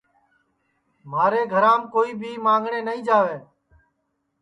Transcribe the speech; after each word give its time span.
مھارے 1.11 1.41
گھرام 1.53 1.81
کوئی 1.93 2.11
بھی 2.21 2.31
مانگٹؔیں 2.45 2.85
نائی 2.87 3.01
جاوے 3.07 3.37